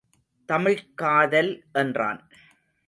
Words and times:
தமிழ்க் 0.49 0.91
காதல் 0.95 1.65
என்றான். 1.73 2.29